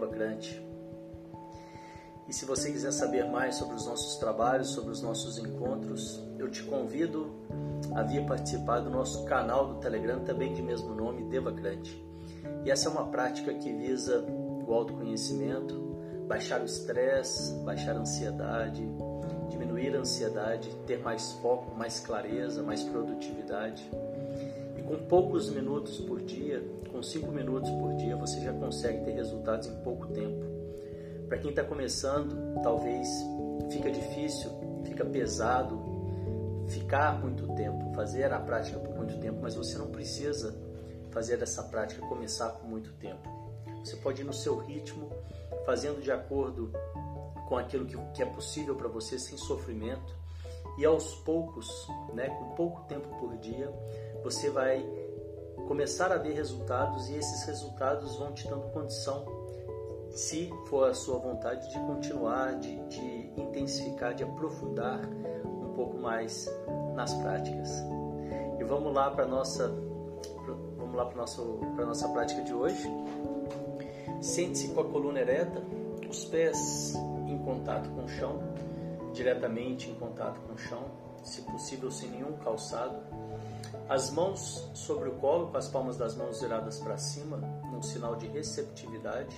[0.00, 0.62] Insta Devacrante.
[2.28, 6.48] E se você quiser saber mais sobre os nossos trabalhos, sobre os nossos encontros, eu
[6.48, 7.34] te convido
[7.94, 12.02] a vir participar do nosso canal do Telegram, também de mesmo nome, Devacrante.
[12.64, 14.24] E essa é uma prática que visa
[14.66, 15.74] o autoconhecimento,
[16.28, 18.88] baixar o estresse, baixar a ansiedade,
[19.48, 23.90] diminuir a ansiedade, ter mais foco, mais clareza, mais produtividade.
[24.90, 29.68] Com poucos minutos por dia, com cinco minutos por dia, você já consegue ter resultados
[29.68, 30.44] em pouco tempo.
[31.28, 33.06] Para quem está começando, talvez
[33.70, 34.50] fica difícil,
[34.84, 35.80] fica pesado
[36.66, 40.60] ficar muito tempo, fazer a prática por muito tempo, mas você não precisa
[41.12, 43.28] fazer essa prática começar por muito tempo.
[43.84, 45.08] Você pode ir no seu ritmo,
[45.64, 46.72] fazendo de acordo
[47.48, 50.18] com aquilo que, é possível para você, sem sofrimento.
[50.78, 53.72] E aos poucos, né, com pouco tempo por dia,
[54.22, 54.84] você vai
[55.66, 59.24] começar a ver resultados e esses resultados vão te dando condição,
[60.10, 65.00] se for a sua vontade, de continuar, de, de intensificar, de aprofundar
[65.44, 66.48] um pouco mais
[66.94, 67.70] nas práticas.
[68.58, 69.68] E vamos lá para nossa
[70.76, 71.42] vamos lá para nossa
[71.76, 72.88] para nossa prática de hoje.
[74.20, 75.62] Sente-se com a coluna ereta,
[76.08, 76.94] os pés
[77.26, 78.42] em contato com o chão,
[79.12, 80.82] diretamente em contato com o chão,
[81.22, 82.98] se possível sem nenhum calçado.
[83.88, 87.38] As mãos sobre o colo, com as palmas das mãos viradas para cima,
[87.72, 89.34] num sinal de receptividade.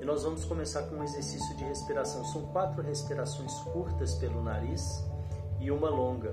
[0.00, 2.24] E nós vamos começar com um exercício de respiração.
[2.26, 5.02] São quatro respirações curtas pelo nariz
[5.58, 6.32] e uma longa.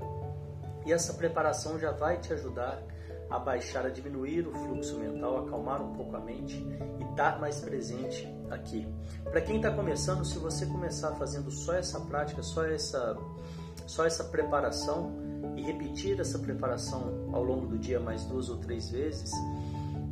[0.84, 2.82] E essa preparação já vai te ajudar
[3.30, 6.56] a baixar, a diminuir o fluxo mental, acalmar um pouco a mente
[7.00, 8.86] e estar mais presente aqui.
[9.24, 13.16] Para quem está começando, se você começar fazendo só essa prática, só essa,
[13.86, 15.23] só essa preparação
[15.56, 19.30] e repetir essa preparação ao longo do dia mais duas ou três vezes,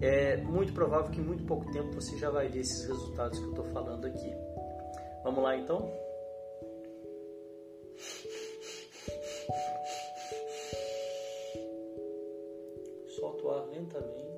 [0.00, 3.44] é muito provável que em muito pouco tempo você já vai ver esses resultados que
[3.44, 4.32] eu estou falando aqui.
[5.24, 6.02] Vamos lá então?
[13.82, 14.31] lentamente.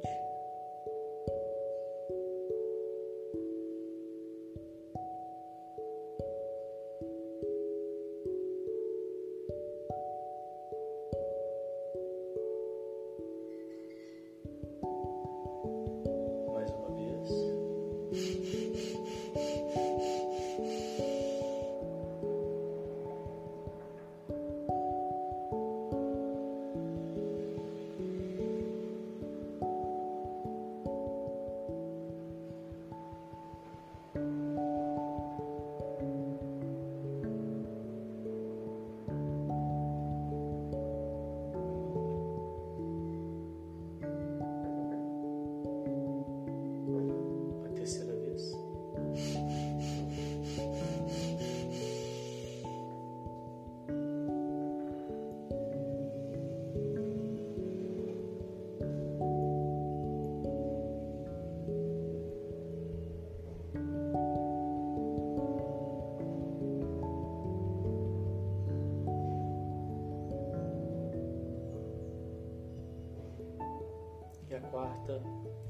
[74.85, 75.23] Quarta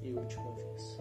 [0.02, 1.00] e última vez.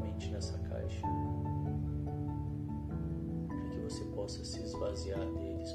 [4.21, 5.71] possa se esvaziar deles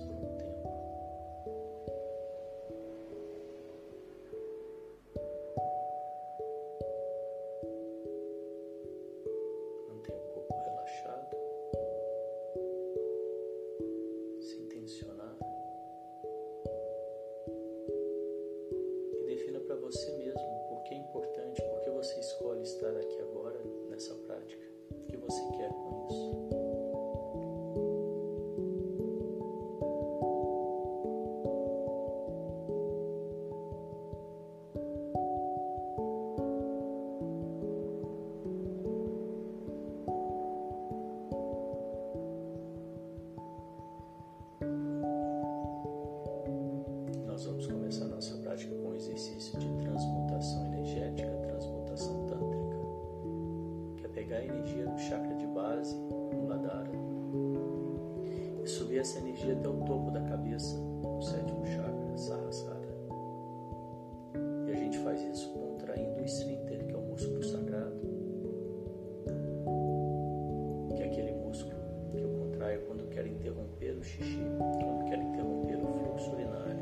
[73.56, 76.76] interromper o xixi, quando quer interromper o fluxo urinário.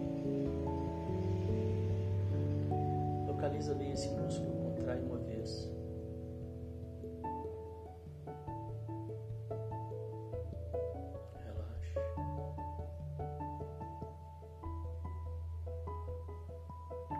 [3.27, 5.71] Localiza bem esse músculo, contrai uma vez.
[11.45, 12.01] Relaxa.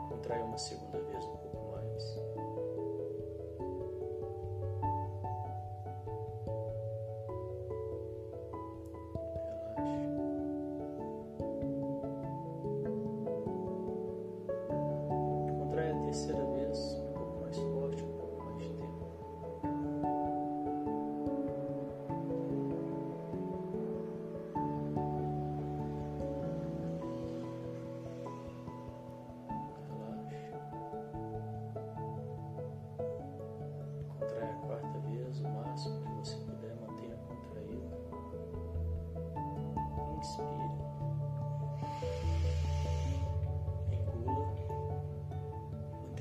[0.09, 0.94] Contrai uma segunda.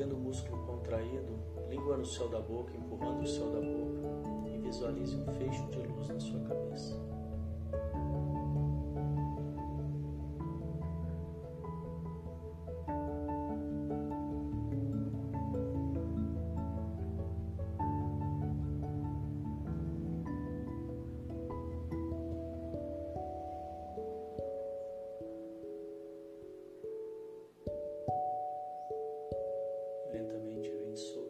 [0.04, 1.40] mantendo o músculo contraído,
[1.70, 5.80] língua no céu da boca, empurrando o céu da boca, e visualize um fecho de
[5.80, 7.13] luz na sua cabeça.
[30.94, 31.23] and.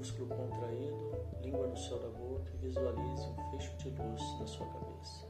[0.00, 4.66] músculo contraído, língua no céu da boca e visualize um fecho de luz na sua
[4.66, 5.29] cabeça.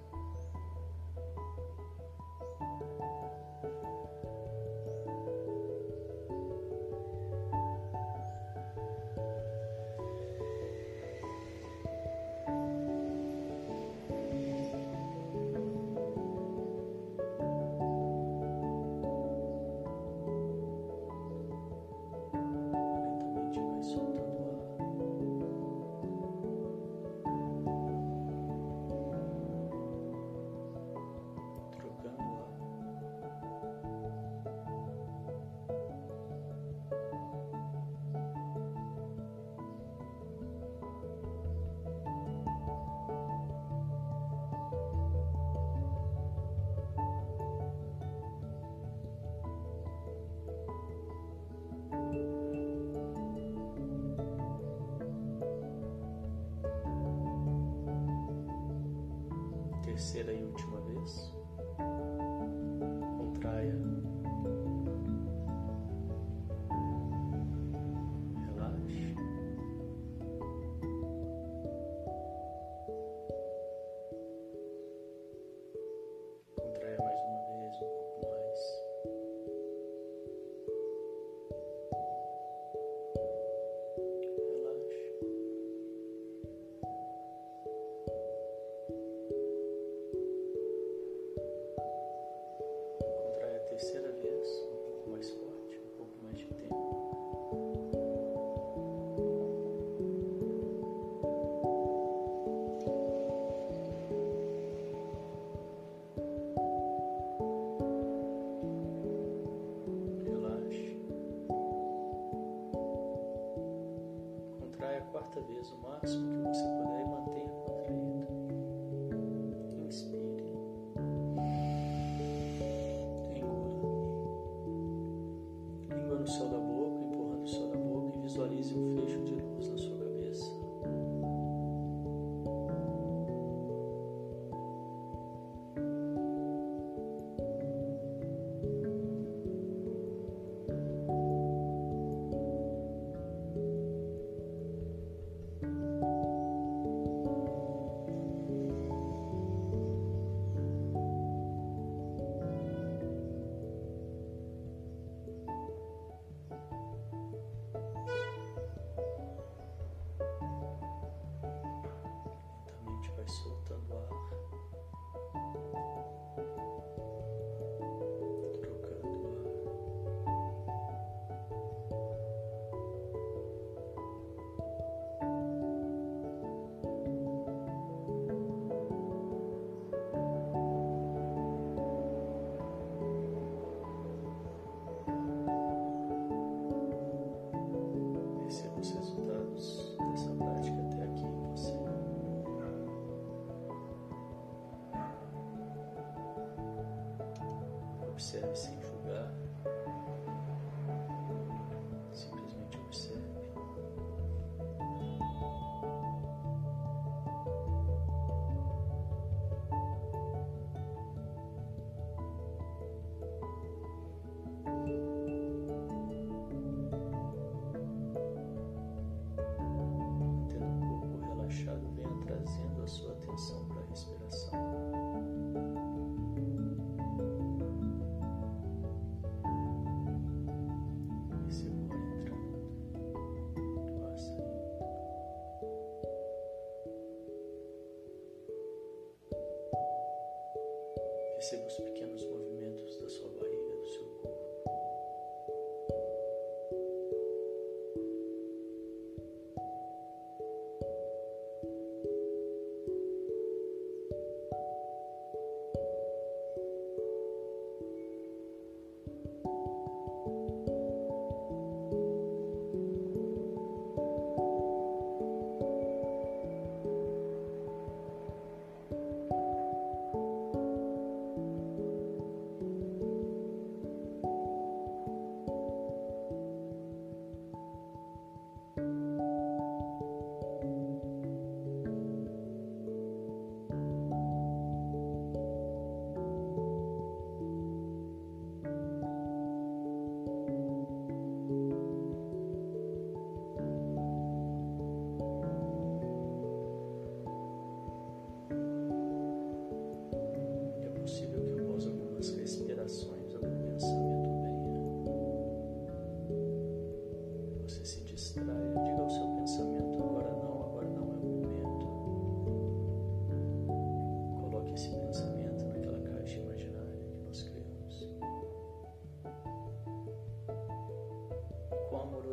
[115.30, 117.49] quarta vez, o máximo que você puder, e mantenha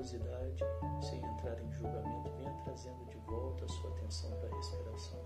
[0.08, 0.64] curiosidade,
[1.02, 5.20] sem entrar em julgamento, venha trazendo de volta a sua atenção para a respiração.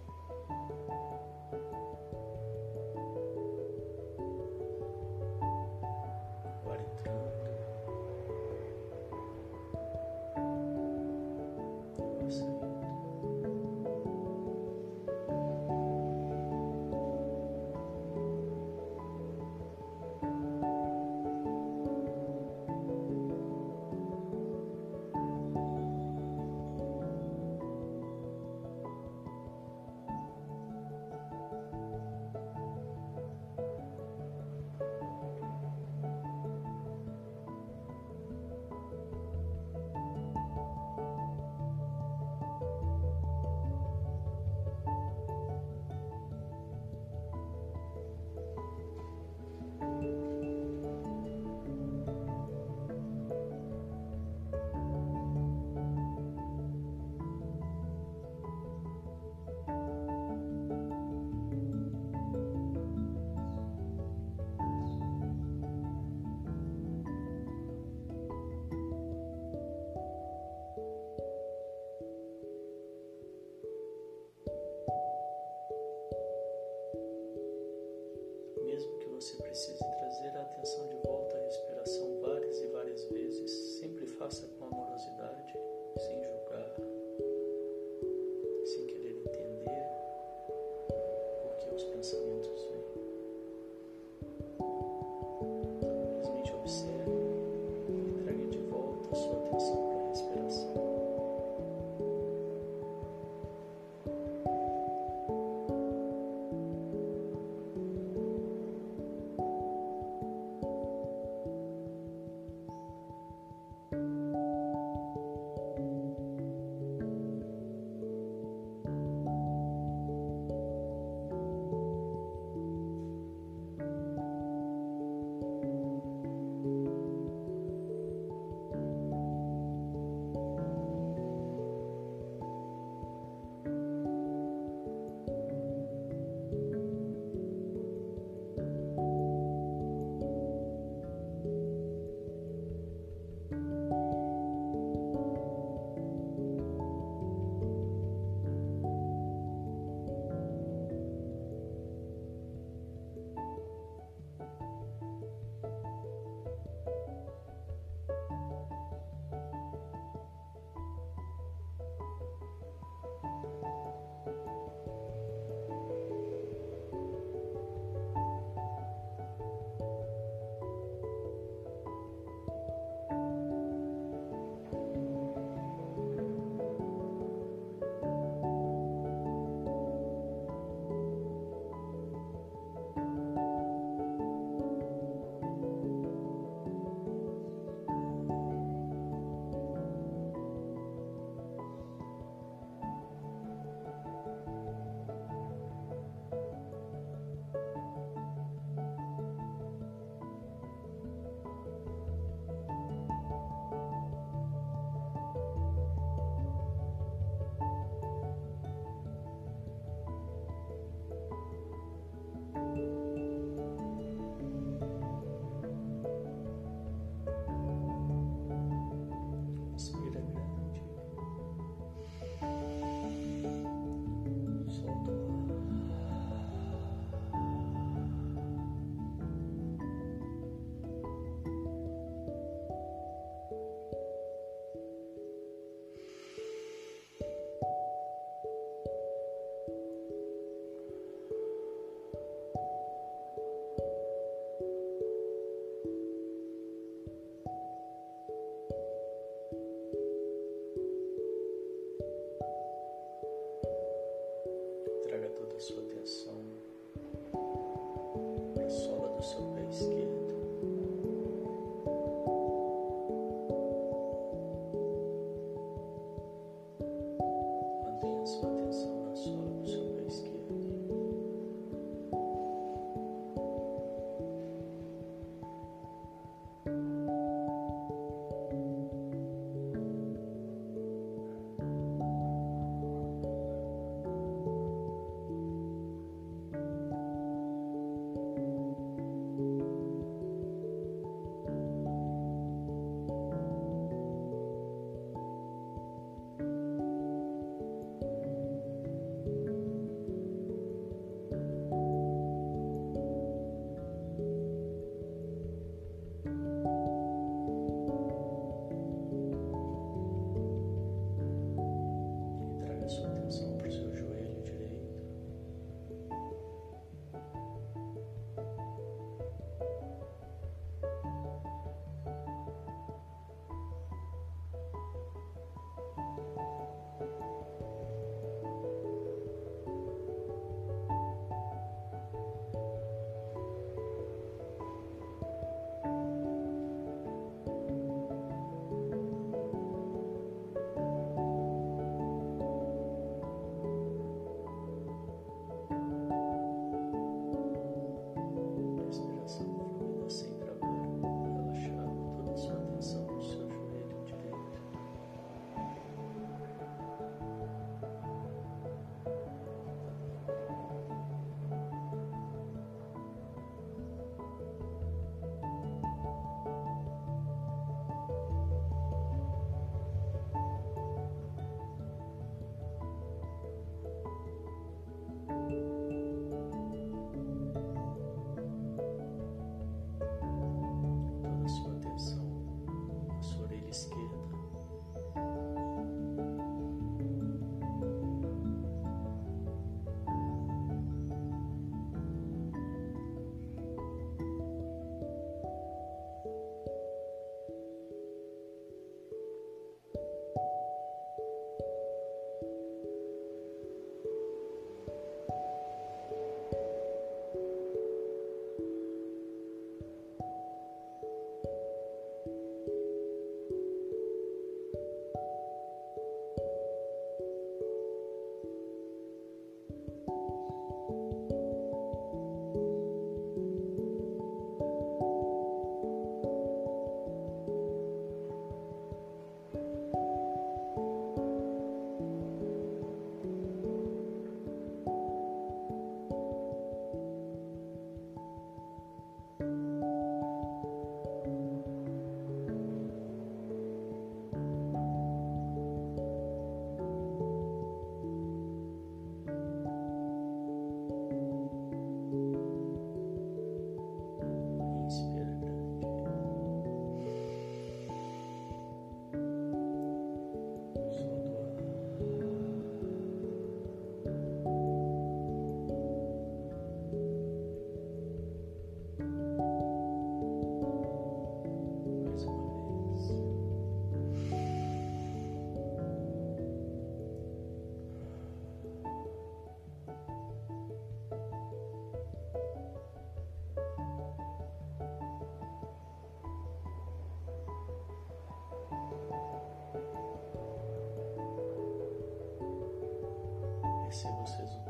[494.02, 494.61] Perceba os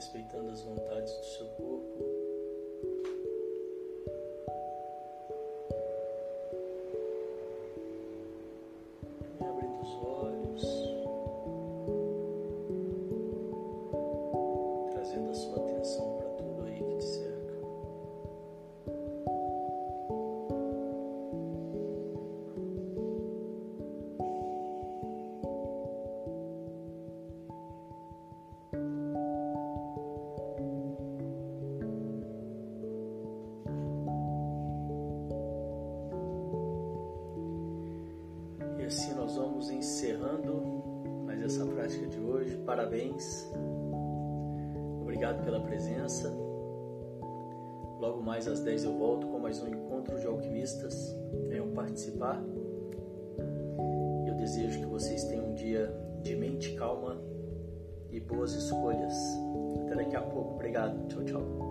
[0.00, 2.19] Respeitando as vontades do seu corpo.
[48.20, 51.16] Logo mais às 10 eu volto com mais um encontro de alquimistas.
[51.48, 52.38] Venham participar.
[54.26, 55.90] Eu desejo que vocês tenham um dia
[56.22, 57.16] de mente calma
[58.10, 59.16] e boas escolhas.
[59.86, 60.52] Até daqui a pouco.
[60.52, 61.08] Obrigado.
[61.08, 61.69] Tchau, tchau.